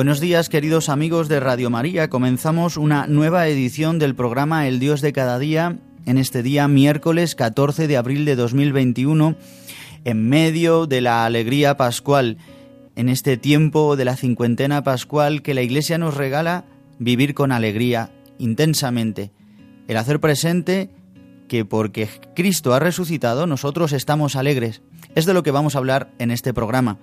[0.00, 2.08] Buenos días queridos amigos de Radio María.
[2.08, 5.76] Comenzamos una nueva edición del programa El Dios de cada día
[6.06, 9.36] en este día miércoles 14 de abril de 2021
[10.06, 12.38] en medio de la alegría pascual,
[12.96, 16.64] en este tiempo de la cincuentena pascual que la Iglesia nos regala
[16.98, 19.32] vivir con alegría intensamente,
[19.86, 20.88] el hacer presente
[21.46, 24.80] que porque Cristo ha resucitado nosotros estamos alegres.
[25.14, 26.96] Es de lo que vamos a hablar en este programa.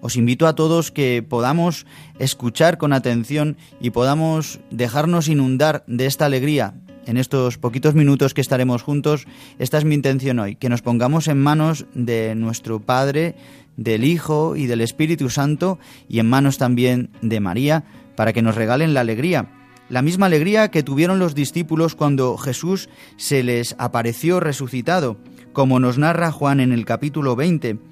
[0.00, 1.86] Os invito a todos que podamos
[2.18, 6.74] escuchar con atención y podamos dejarnos inundar de esta alegría.
[7.06, 9.26] En estos poquitos minutos que estaremos juntos,
[9.58, 13.34] esta es mi intención hoy, que nos pongamos en manos de nuestro Padre,
[13.76, 15.78] del Hijo y del Espíritu Santo
[16.08, 17.84] y en manos también de María,
[18.16, 19.48] para que nos regalen la alegría.
[19.88, 25.18] La misma alegría que tuvieron los discípulos cuando Jesús se les apareció resucitado,
[25.52, 27.90] como nos narra Juan en el capítulo 20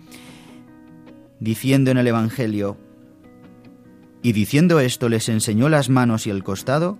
[1.40, 2.76] diciendo en el Evangelio,
[4.22, 6.98] y diciendo esto les enseñó las manos y el costado,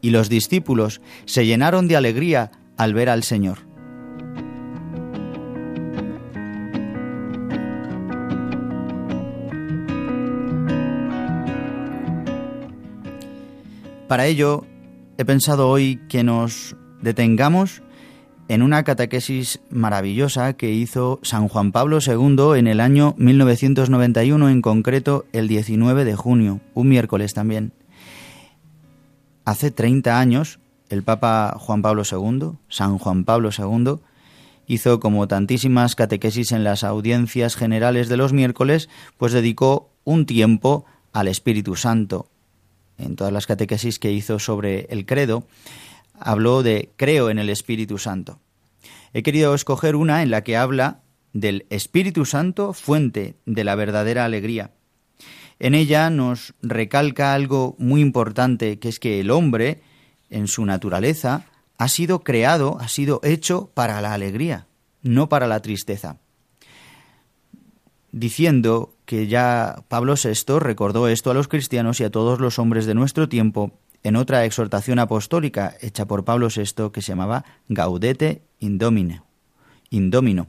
[0.00, 3.58] y los discípulos se llenaron de alegría al ver al Señor.
[14.08, 14.66] Para ello,
[15.16, 17.82] he pensado hoy que nos detengamos
[18.52, 24.60] en una catequesis maravillosa que hizo San Juan Pablo II en el año 1991, en
[24.60, 27.72] concreto el 19 de junio, un miércoles también.
[29.46, 30.58] Hace 30 años,
[30.90, 34.00] el Papa Juan Pablo II, San Juan Pablo II,
[34.66, 40.84] hizo como tantísimas catequesis en las audiencias generales de los miércoles, pues dedicó un tiempo
[41.14, 42.26] al Espíritu Santo.
[42.98, 45.44] En todas las catequesis que hizo sobre el credo,
[46.24, 48.38] habló de creo en el Espíritu Santo.
[49.12, 51.00] He querido escoger una en la que habla
[51.32, 54.72] del Espíritu Santo, fuente de la verdadera alegría.
[55.58, 59.82] En ella nos recalca algo muy importante, que es que el hombre,
[60.30, 61.46] en su naturaleza,
[61.78, 64.66] ha sido creado, ha sido hecho para la alegría,
[65.02, 66.18] no para la tristeza.
[68.10, 72.86] Diciendo que ya Pablo VI recordó esto a los cristianos y a todos los hombres
[72.86, 78.42] de nuestro tiempo en otra exhortación apostólica hecha por Pablo VI que se llamaba Gaudete
[78.58, 79.22] Indomine,
[79.90, 80.48] Indomino.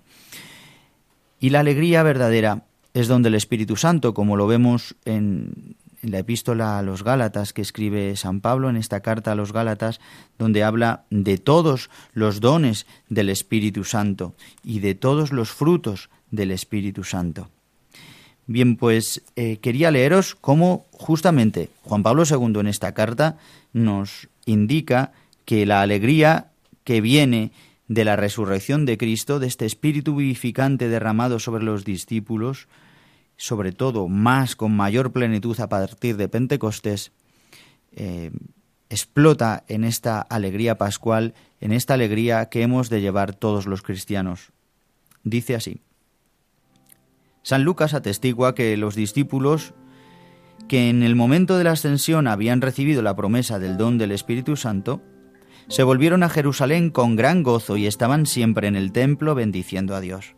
[1.39, 6.19] Y la alegría verdadera es donde el Espíritu Santo, como lo vemos en, en la
[6.19, 9.99] epístola a los Gálatas que escribe San Pablo en esta carta a los Gálatas,
[10.37, 16.51] donde habla de todos los dones del Espíritu Santo y de todos los frutos del
[16.51, 17.49] Espíritu Santo.
[18.45, 23.37] Bien, pues eh, quería leeros cómo justamente Juan Pablo II en esta carta
[23.71, 25.13] nos indica
[25.45, 26.51] que la alegría
[26.83, 27.51] que viene
[27.87, 32.67] de la resurrección de Cristo, de este espíritu vivificante derramado sobre los discípulos,
[33.37, 37.11] sobre todo más con mayor plenitud a partir de Pentecostés,
[37.93, 38.31] eh,
[38.89, 44.51] explota en esta alegría pascual, en esta alegría que hemos de llevar todos los cristianos.
[45.23, 45.79] Dice así.
[47.43, 49.73] San Lucas atestigua que los discípulos
[50.69, 54.55] que en el momento de la ascensión habían recibido la promesa del don del Espíritu
[54.55, 55.01] Santo,
[55.67, 59.99] se volvieron a Jerusalén con gran gozo y estaban siempre en el templo bendiciendo a
[59.99, 60.35] Dios.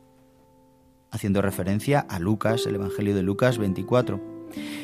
[1.12, 4.20] Haciendo referencia a Lucas, el Evangelio de Lucas 24.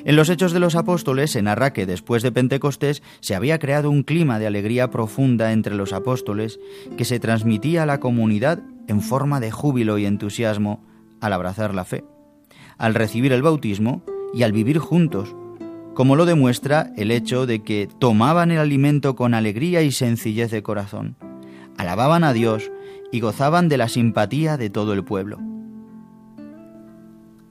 [0.05, 3.89] En los Hechos de los Apóstoles se narra que después de Pentecostés se había creado
[3.89, 6.59] un clima de alegría profunda entre los apóstoles
[6.97, 10.83] que se transmitía a la comunidad en forma de júbilo y entusiasmo
[11.21, 12.03] al abrazar la fe,
[12.81, 14.01] al recibir el bautismo
[14.33, 15.35] y al vivir juntos,
[15.93, 20.63] como lo demuestra el hecho de que tomaban el alimento con alegría y sencillez de
[20.63, 21.15] corazón,
[21.77, 22.71] alababan a Dios
[23.11, 25.37] y gozaban de la simpatía de todo el pueblo.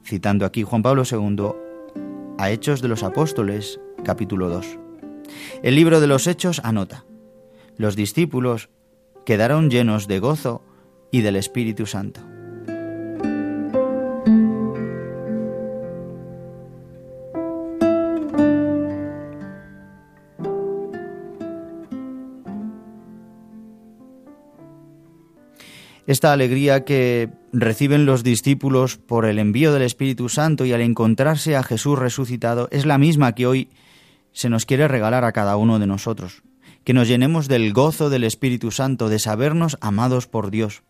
[0.03, 1.53] Citando aquí Juan Pablo II
[2.37, 4.79] a Hechos de los Apóstoles, capítulo 2.
[5.63, 7.05] El libro de los Hechos anota,
[7.77, 8.69] los discípulos
[9.25, 10.61] quedaron llenos de gozo
[11.09, 12.30] y del Espíritu Santo.
[26.11, 31.55] Esta alegría que reciben los discípulos por el envío del Espíritu Santo y al encontrarse
[31.55, 33.69] a Jesús resucitado es la misma que hoy
[34.33, 36.43] se nos quiere regalar a cada uno de nosotros,
[36.83, 40.83] que nos llenemos del gozo del Espíritu Santo, de sabernos amados por Dios.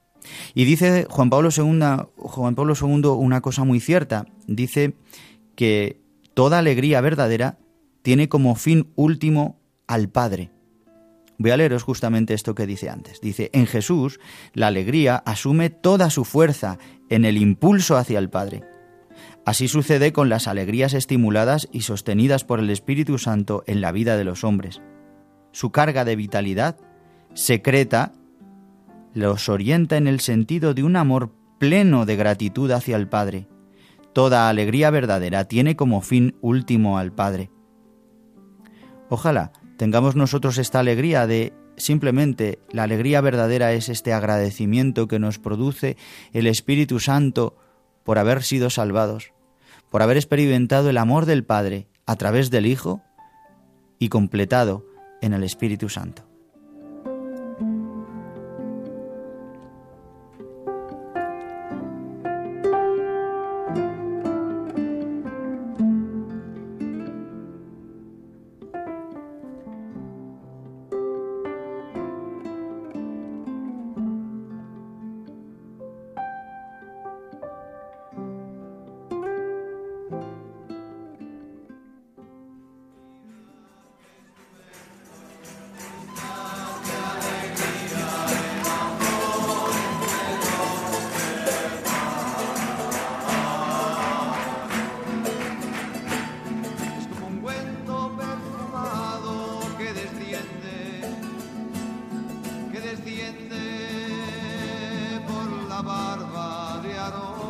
[0.55, 4.95] Y dice Juan Pablo II, Juan Pablo II una cosa muy cierta, dice
[5.55, 6.01] que
[6.33, 7.59] toda alegría verdadera
[8.01, 10.49] tiene como fin último al Padre.
[11.41, 13.19] Voy justamente esto que dice antes.
[13.19, 14.19] Dice, en Jesús
[14.53, 16.77] la alegría asume toda su fuerza
[17.09, 18.63] en el impulso hacia el Padre.
[19.45, 24.17] Así sucede con las alegrías estimuladas y sostenidas por el Espíritu Santo en la vida
[24.17, 24.81] de los hombres.
[25.51, 26.77] Su carga de vitalidad
[27.33, 28.11] secreta
[29.13, 33.47] los orienta en el sentido de un amor pleno de gratitud hacia el Padre.
[34.13, 37.49] Toda alegría verdadera tiene como fin último al Padre.
[39.09, 45.39] Ojalá tengamos nosotros esta alegría de simplemente la alegría verdadera es este agradecimiento que nos
[45.39, 45.97] produce
[46.33, 47.57] el Espíritu Santo
[48.03, 49.33] por haber sido salvados,
[49.89, 53.01] por haber experimentado el amor del Padre a través del Hijo
[53.97, 54.85] y completado
[55.19, 56.30] en el Espíritu Santo.
[105.91, 107.40] barbarie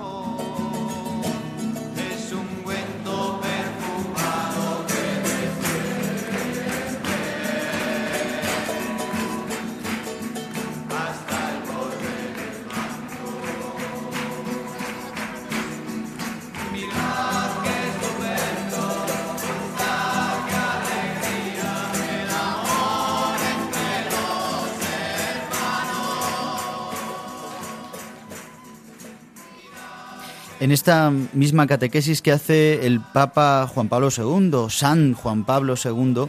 [30.62, 36.28] En esta misma catequesis que hace el Papa Juan Pablo II, San Juan Pablo II,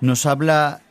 [0.00, 0.82] nos habla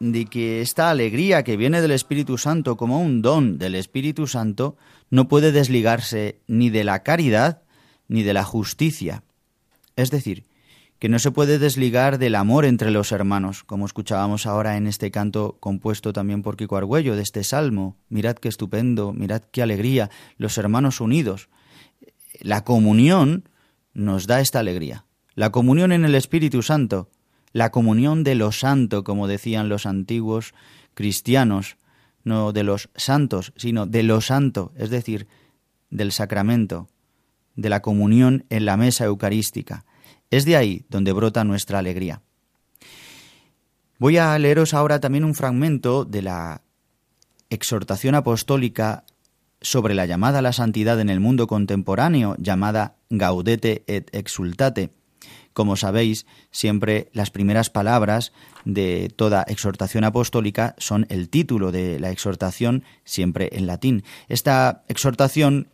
[0.00, 4.76] de que esta alegría que viene del Espíritu Santo como un don del Espíritu Santo
[5.08, 7.62] no puede desligarse ni de la caridad
[8.08, 9.22] ni de la justicia.
[9.94, 10.46] Es decir,
[10.98, 15.12] que no se puede desligar del amor entre los hermanos, como escuchábamos ahora en este
[15.12, 17.96] canto compuesto también por Kiko Argüello de este salmo.
[18.08, 21.48] Mirad qué estupendo, mirad qué alegría, los hermanos unidos
[22.40, 23.48] la comunión
[23.94, 25.04] nos da esta alegría.
[25.34, 27.10] La comunión en el Espíritu Santo,
[27.52, 30.54] la comunión de lo santo, como decían los antiguos
[30.94, 31.76] cristianos,
[32.24, 35.28] no de los santos, sino de lo santo, es decir,
[35.90, 36.88] del sacramento,
[37.54, 39.84] de la comunión en la mesa eucarística.
[40.30, 42.22] Es de ahí donde brota nuestra alegría.
[43.98, 46.62] Voy a leeros ahora también un fragmento de la
[47.48, 49.04] exhortación apostólica
[49.66, 54.90] sobre la llamada a la santidad en el mundo contemporáneo, llamada Gaudete et Exultate.
[55.52, 58.32] Como sabéis, siempre las primeras palabras
[58.64, 64.04] de toda exhortación apostólica son el título de la exhortación, siempre en latín.
[64.28, 65.68] Esta exhortación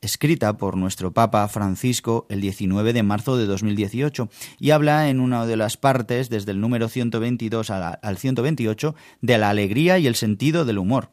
[0.00, 5.46] escrita por nuestro Papa Francisco el 19 de marzo de 2018 y habla en una
[5.46, 10.64] de las partes, desde el número 122 al 128, de la alegría y el sentido
[10.64, 11.10] del humor.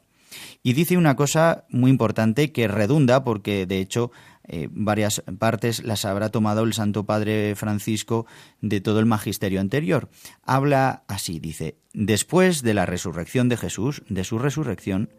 [0.63, 4.11] Y dice una cosa muy importante que redunda, porque de hecho
[4.47, 8.25] eh, varias partes las habrá tomado el Santo Padre Francisco
[8.61, 10.09] de todo el magisterio anterior.
[10.43, 15.09] Habla así, dice, después de la resurrección de Jesús, de su resurrección,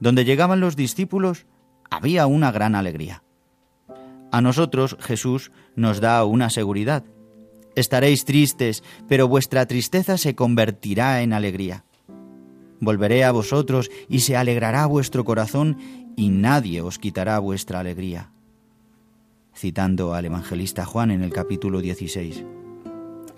[0.00, 1.46] donde llegaban los discípulos,
[1.88, 3.22] había una gran alegría.
[4.32, 7.04] A nosotros Jesús nos da una seguridad.
[7.76, 11.84] Estaréis tristes, pero vuestra tristeza se convertirá en alegría.
[12.80, 15.78] Volveré a vosotros y se alegrará vuestro corazón
[16.16, 18.30] y nadie os quitará vuestra alegría.
[19.54, 22.44] Citando al evangelista Juan en el capítulo 16.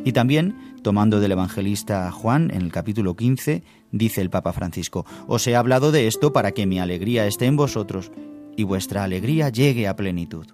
[0.04, 3.62] Y también, tomando del evangelista Juan, en el capítulo 15,
[3.92, 7.56] dice el Papa Francisco, Os he hablado de esto para que mi alegría esté en
[7.56, 8.12] vosotros
[8.56, 10.46] y vuestra alegría llegue a plenitud.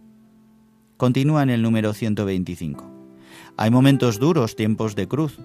[0.97, 2.91] Continúa en el número 125.
[3.57, 5.39] Hay momentos duros, tiempos de cruz,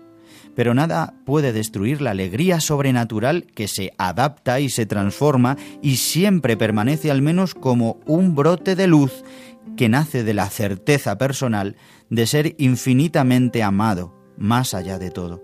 [0.57, 6.57] pero nada puede destruir la alegría sobrenatural que se adapta y se transforma y siempre
[6.57, 9.23] permanece al menos como un brote de luz
[9.75, 11.75] que nace de la certeza personal
[12.09, 15.43] de ser infinitamente amado, más allá de todo.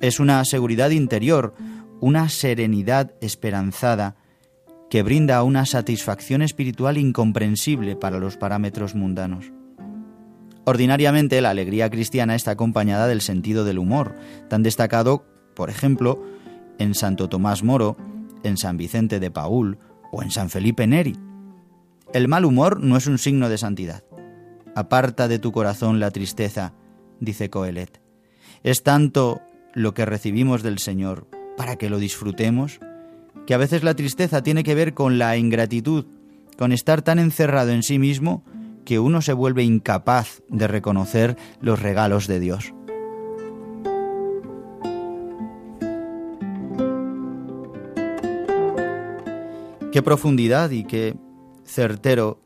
[0.00, 1.52] Es una seguridad interior,
[2.00, 4.16] una serenidad esperanzada
[4.88, 9.52] que brinda una satisfacción espiritual incomprensible para los parámetros mundanos.
[10.64, 14.14] Ordinariamente la alegría cristiana está acompañada del sentido del humor,
[14.48, 16.22] tan destacado, por ejemplo,
[16.78, 17.96] en Santo Tomás Moro,
[18.44, 19.78] en San Vicente de Paul
[20.12, 21.16] o en San Felipe Neri.
[22.12, 24.04] El mal humor no es un signo de santidad.
[24.76, 26.74] Aparta de tu corazón la tristeza,
[27.18, 28.00] dice Coelet.
[28.62, 29.40] Es tanto
[29.74, 31.26] lo que recibimos del Señor
[31.56, 32.78] para que lo disfrutemos,
[33.46, 36.06] que a veces la tristeza tiene que ver con la ingratitud,
[36.56, 38.44] con estar tan encerrado en sí mismo
[38.84, 42.74] que uno se vuelve incapaz de reconocer los regalos de Dios.
[49.92, 51.14] Qué profundidad y qué
[51.66, 52.40] certero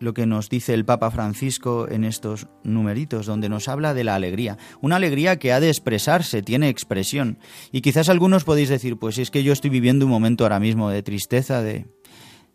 [0.00, 4.14] lo que nos dice el Papa Francisco en estos numeritos, donde nos habla de la
[4.14, 4.58] alegría.
[4.82, 7.38] Una alegría que ha de expresarse, tiene expresión.
[7.72, 10.90] Y quizás algunos podéis decir, pues es que yo estoy viviendo un momento ahora mismo
[10.90, 11.86] de tristeza, de,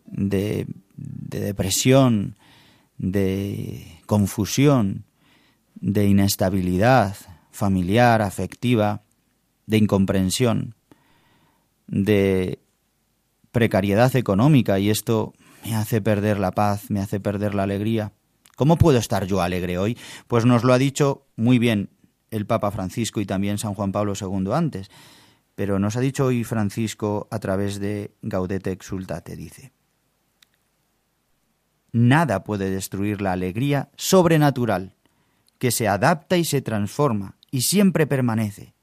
[0.06, 2.36] de, de depresión,
[3.00, 5.06] de confusión,
[5.76, 7.16] de inestabilidad
[7.50, 9.02] familiar, afectiva,
[9.66, 10.76] de incomprensión,
[11.88, 12.60] de
[13.52, 15.34] precariedad económica y esto
[15.66, 18.14] me hace perder la paz, me hace perder la alegría.
[18.56, 19.98] ¿Cómo puedo estar yo alegre hoy?
[20.28, 21.90] Pues nos lo ha dicho muy bien
[22.30, 24.90] el Papa Francisco y también San Juan Pablo II antes.
[25.56, 29.72] Pero nos ha dicho hoy Francisco a través de Gaudete Exultate, dice.
[31.92, 34.96] Nada puede destruir la alegría sobrenatural,
[35.58, 38.74] que se adapta y se transforma y siempre permanece.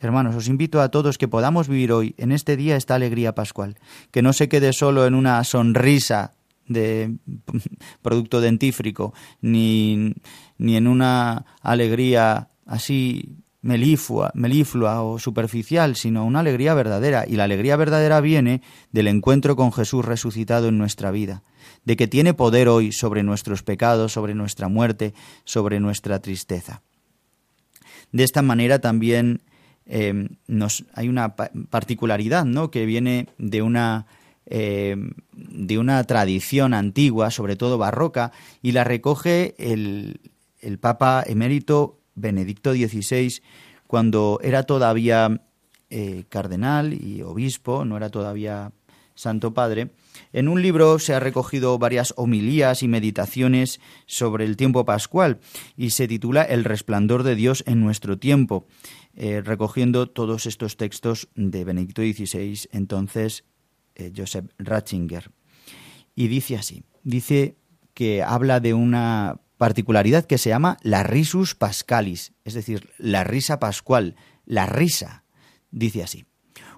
[0.00, 3.78] Hermanos, os invito a todos que podamos vivir hoy, en este día, esta alegría pascual,
[4.12, 6.34] que no se quede solo en una sonrisa
[6.68, 7.16] de
[8.02, 10.14] producto dentífrico, ni,
[10.56, 17.24] ni en una alegría así meliflua, meliflua o superficial, sino una alegría verdadera.
[17.28, 21.42] Y la alegría verdadera viene del encuentro con Jesús resucitado en nuestra vida,
[21.84, 25.12] de que tiene poder hoy sobre nuestros pecados, sobre nuestra muerte,
[25.44, 26.80] sobre nuestra tristeza.
[28.10, 29.42] De esta manera también
[29.84, 30.28] eh,
[30.94, 32.70] hay una particularidad ¿no?
[32.70, 34.06] que viene de una,
[34.46, 34.96] eh,
[35.32, 38.32] de una tradición antigua, sobre todo barroca,
[38.62, 40.20] y la recoge el,
[40.62, 43.40] el Papa emérito Benedicto XVI
[43.88, 45.42] cuando era todavía
[45.90, 48.72] eh, cardenal y obispo, no era todavía
[49.14, 49.90] Santo Padre.
[50.32, 55.40] En un libro se ha recogido varias homilías y meditaciones sobre el tiempo pascual
[55.76, 58.66] y se titula El resplandor de Dios en nuestro tiempo.
[59.14, 63.44] Eh, recogiendo todos estos textos de Benedicto XVI, entonces
[63.94, 65.30] eh, Joseph Ratzinger.
[66.14, 67.56] Y dice así, dice
[67.94, 73.58] que habla de una particularidad que se llama la risus pascalis, es decir, la risa
[73.58, 75.24] pascual, la risa.
[75.70, 76.24] Dice así,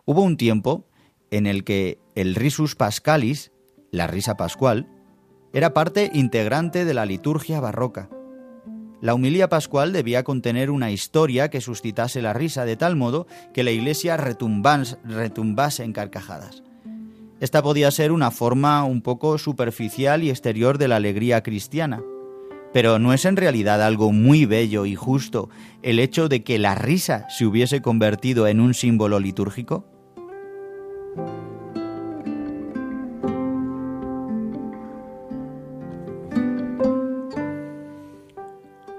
[0.04, 0.88] hubo un tiempo
[1.30, 3.52] en el que el risus pascalis,
[3.92, 4.88] la risa pascual,
[5.52, 8.08] era parte integrante de la liturgia barroca
[9.00, 13.62] la humilía pascual debía contener una historia que suscitase la risa de tal modo que
[13.62, 16.62] la iglesia retumbase en carcajadas.
[17.40, 22.02] Esta podía ser una forma un poco superficial y exterior de la alegría cristiana.
[22.73, 25.49] Pero ¿no es en realidad algo muy bello y justo
[25.83, 29.85] el hecho de que la risa se hubiese convertido en un símbolo litúrgico?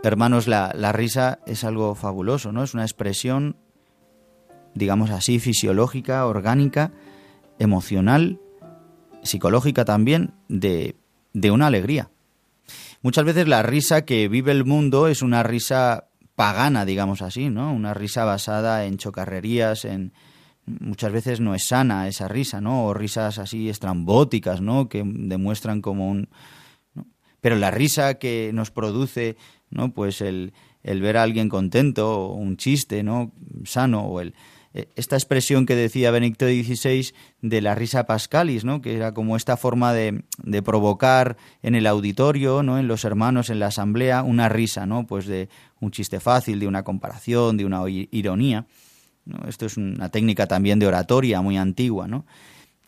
[0.03, 2.63] Hermanos, la, risa es algo fabuloso, ¿no?
[2.63, 3.55] Es una expresión,
[4.73, 6.91] digamos así, fisiológica, orgánica,
[7.59, 8.39] emocional,
[9.21, 10.95] psicológica también, de,
[11.33, 12.09] de una alegría.
[13.01, 17.73] Muchas veces la risa que vive el mundo es una risa pagana, digamos así, ¿no?
[17.73, 20.13] Una risa basada en chocarrerías, en
[20.65, 22.85] muchas veces no es sana esa risa, ¿no?
[22.85, 24.87] O risas así estrambóticas, ¿no?
[24.87, 26.29] Que demuestran como un
[27.41, 29.35] pero la risa que nos produce
[29.71, 29.93] ¿no?
[29.93, 30.53] Pues el,
[30.83, 33.31] el ver a alguien contento, o un chiste, ¿no?
[33.63, 34.35] Sano, o el,
[34.73, 38.81] esta expresión que decía Benedicto XVI de la risa pascalis, ¿no?
[38.81, 42.79] que era como esta forma de, de, provocar en el auditorio, ¿no?
[42.79, 45.05] en los hermanos, en la asamblea, una risa, ¿no?
[45.05, 45.49] pues de
[45.81, 48.65] un chiste fácil, de una comparación, de una ironía.
[49.47, 52.25] Esto es una técnica también de oratoria muy antigua, ¿no?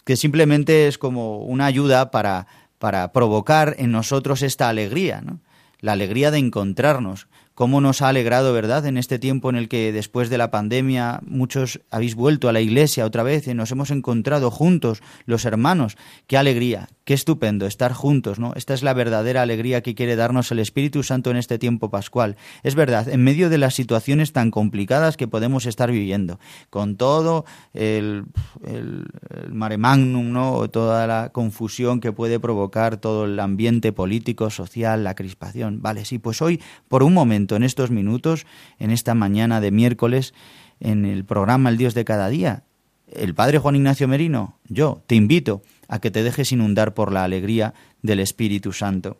[0.05, 2.47] que simplemente es como una ayuda para,
[2.79, 5.39] para provocar en nosotros esta alegría, ¿no?
[5.79, 9.91] la alegría de encontrarnos, cómo nos ha alegrado, ¿verdad?, en este tiempo en el que
[9.91, 13.91] después de la pandemia muchos habéis vuelto a la iglesia otra vez y nos hemos
[13.91, 15.97] encontrado juntos, los hermanos.
[16.27, 18.53] Qué alegría, qué estupendo estar juntos, ¿no?
[18.55, 22.37] Esta es la verdadera alegría que quiere darnos el Espíritu Santo en este tiempo pascual.
[22.63, 27.45] Es verdad, en medio de las situaciones tan complicadas que podemos estar viviendo, con todo
[27.73, 28.25] el,
[28.65, 29.05] el,
[29.51, 35.13] mare magnum, ¿no?, toda la confusión que puede provocar todo el ambiente político, social, la
[35.15, 35.81] crispación.
[35.81, 38.45] Vale, sí, pues hoy, por un momento, en estos minutos,
[38.79, 40.33] en esta mañana de miércoles,
[40.79, 42.63] en el programa El Dios de cada día.
[43.07, 47.23] El Padre Juan Ignacio Merino, yo te invito a que te dejes inundar por la
[47.23, 49.17] alegría del Espíritu Santo.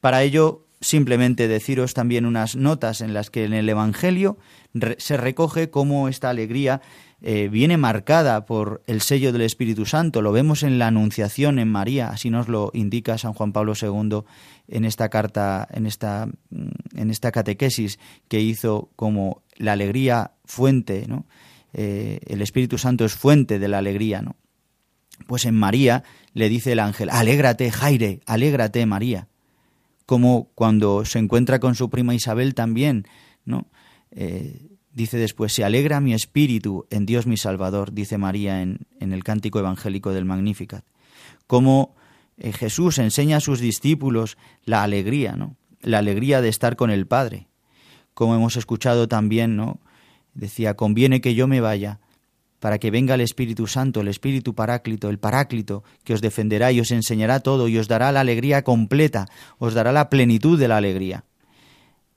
[0.00, 4.38] Para ello, simplemente deciros también unas notas en las que en el Evangelio
[4.98, 6.80] se recoge cómo esta alegría
[7.22, 10.22] eh, viene marcada por el sello del Espíritu Santo.
[10.22, 14.22] Lo vemos en la Anunciación en María, así nos lo indica San Juan Pablo II
[14.70, 16.28] en esta carta, en esta,
[16.94, 17.98] en esta catequesis
[18.28, 21.26] que hizo como la alegría fuente, ¿no?
[21.72, 24.36] Eh, el Espíritu Santo es fuente de la alegría, ¿no?
[25.26, 29.28] Pues en María le dice el ángel, alégrate, Jaire, alégrate, María.
[30.06, 33.06] Como cuando se encuentra con su prima Isabel también,
[33.44, 33.66] ¿no?
[34.12, 39.12] Eh, Dice después, se alegra mi espíritu en Dios mi Salvador, dice María en, en
[39.12, 40.84] el cántico evangélico del Magnificat.
[41.46, 41.94] Cómo
[42.40, 45.56] eh, Jesús enseña a sus discípulos la alegría, ¿no?
[45.80, 47.48] La alegría de estar con el Padre.
[48.14, 49.80] Como hemos escuchado también, ¿no?
[50.34, 52.00] Decía, conviene que yo me vaya
[52.58, 56.80] para que venga el Espíritu Santo, el Espíritu Paráclito, el Paráclito, que os defenderá y
[56.80, 60.76] os enseñará todo y os dará la alegría completa, os dará la plenitud de la
[60.76, 61.24] alegría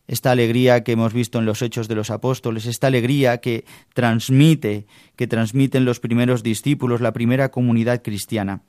[0.08, 4.86] esta alegría que hemos visto en los hechos de los apóstoles, esta alegría que transmite,
[5.16, 8.64] que transmiten los primeros discípulos, la primera comunidad cristiana.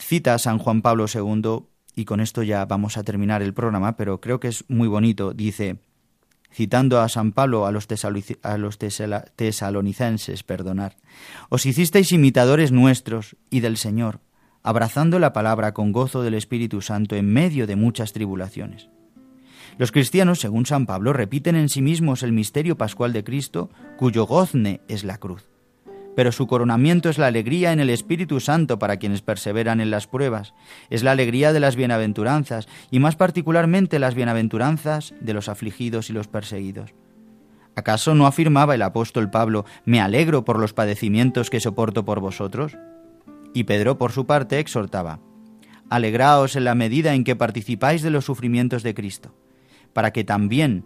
[0.00, 3.96] Cita a San Juan Pablo II, y con esto ya vamos a terminar el programa,
[3.96, 5.76] pero creo que es muy bonito, dice,
[6.52, 7.86] citando a San Pablo a los,
[8.42, 10.96] a los tesalonicenses, perdonar,
[11.48, 14.20] os hicisteis imitadores nuestros y del Señor,
[14.62, 18.88] abrazando la palabra con gozo del Espíritu Santo en medio de muchas tribulaciones.
[19.78, 24.26] Los cristianos, según San Pablo, repiten en sí mismos el misterio pascual de Cristo, cuyo
[24.26, 25.49] gozne es la cruz.
[26.16, 30.06] Pero su coronamiento es la alegría en el Espíritu Santo para quienes perseveran en las
[30.06, 30.54] pruebas.
[30.90, 36.12] Es la alegría de las bienaventuranzas, y más particularmente las bienaventuranzas de los afligidos y
[36.12, 36.94] los perseguidos.
[37.76, 42.76] ¿Acaso no afirmaba el apóstol Pablo, me alegro por los padecimientos que soporto por vosotros?
[43.54, 45.20] Y Pedro, por su parte, exhortaba,
[45.88, 49.34] Alegraos en la medida en que participáis de los sufrimientos de Cristo
[49.92, 50.84] para que también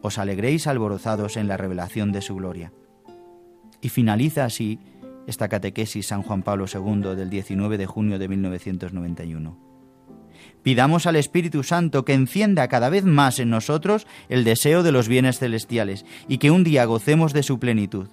[0.00, 2.72] os alegréis alborozados en la revelación de su gloria.
[3.82, 4.78] Y finaliza así
[5.26, 9.72] esta catequesis San Juan Pablo II del 19 de junio de 1991.
[10.62, 15.08] Pidamos al Espíritu Santo que encienda cada vez más en nosotros el deseo de los
[15.08, 18.08] bienes celestiales y que un día gocemos de su plenitud.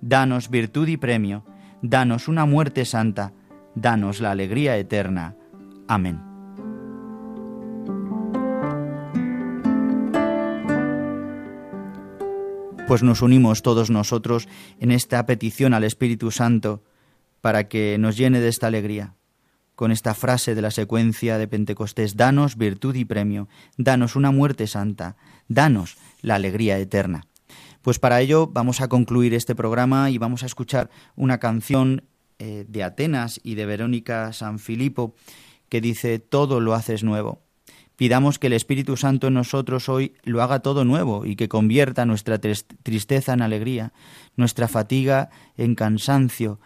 [0.00, 1.44] Danos virtud y premio,
[1.82, 3.32] danos una muerte santa,
[3.74, 5.36] danos la alegría eterna.
[5.88, 6.33] Amén.
[12.86, 14.46] Pues nos unimos todos nosotros
[14.78, 16.82] en esta petición al Espíritu Santo
[17.40, 19.14] para que nos llene de esta alegría.
[19.74, 24.66] Con esta frase de la secuencia de Pentecostés, danos virtud y premio, danos una muerte
[24.66, 25.16] santa,
[25.48, 27.26] danos la alegría eterna.
[27.82, 32.04] Pues para ello vamos a concluir este programa y vamos a escuchar una canción
[32.38, 35.14] eh, de Atenas y de Verónica San Filipo
[35.68, 37.43] que dice, todo lo haces nuevo.
[37.96, 42.04] Pidamos que el Espíritu Santo en nosotros hoy lo haga todo nuevo y que convierta
[42.04, 43.92] nuestra tristeza en alegría,
[44.36, 46.58] nuestra fatiga en cansancio,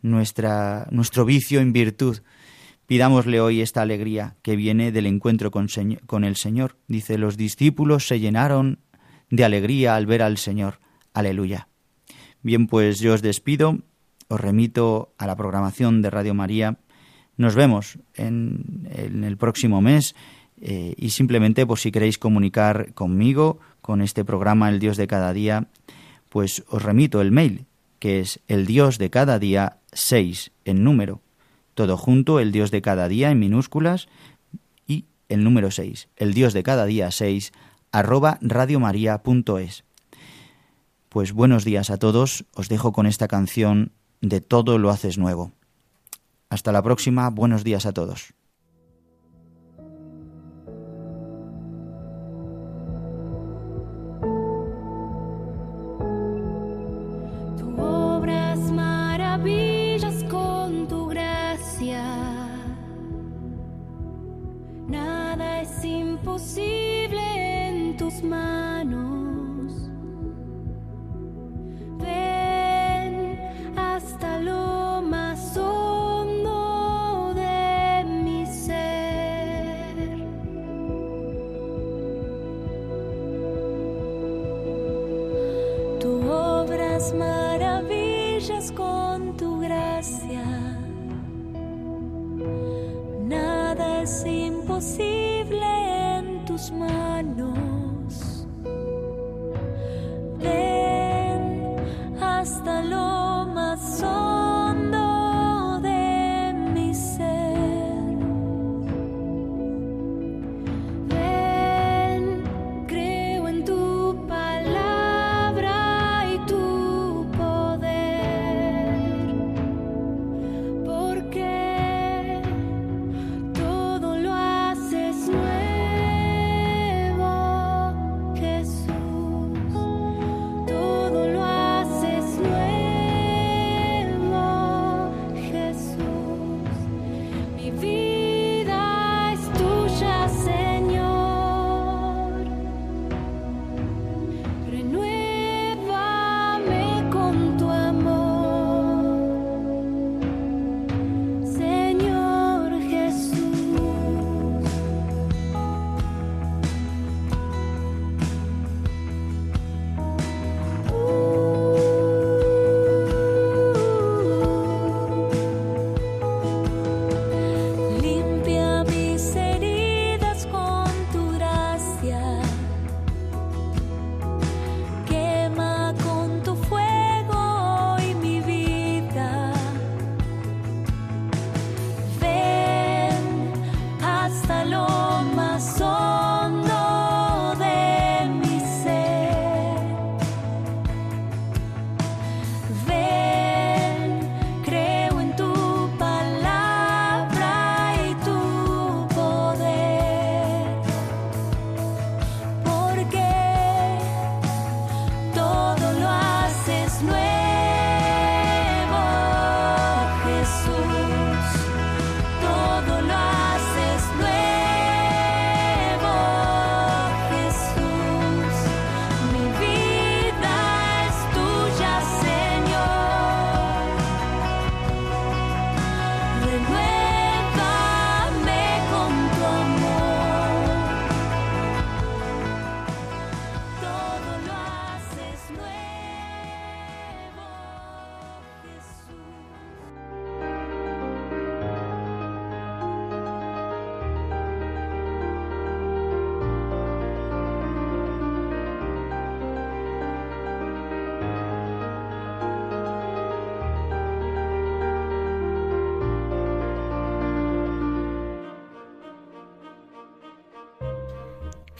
[0.00, 2.18] nuestra, nuestro vicio en virtud.
[2.86, 5.66] Pidámosle hoy esta alegría que viene del encuentro con,
[6.24, 6.76] el Señor.
[6.86, 8.78] Dice, los discípulos se llenaron
[9.28, 10.78] de alegría al ver al Señor.
[11.12, 11.66] Aleluya.
[12.42, 13.80] Bien, pues yo os despido,
[14.28, 16.78] os remito a la programación de Radio María.
[17.36, 18.88] Nos vemos en
[19.24, 20.14] el próximo mes
[20.60, 25.32] eh, y simplemente, por si queréis comunicar conmigo, con este programa El Dios de cada
[25.32, 25.68] día,
[26.28, 27.66] pues os remito el mail,
[27.98, 31.20] que es el Dios de cada día 6 en número.
[31.74, 34.08] Todo junto, el Dios de cada día en minúsculas
[34.86, 37.52] y el número 6, el Dios de cada día 6
[37.92, 39.84] arroba radiomaria.es.
[41.08, 45.52] Pues buenos días a todos, os dejo con esta canción de Todo lo haces nuevo.
[46.48, 48.34] Hasta la próxima, buenos días a todos.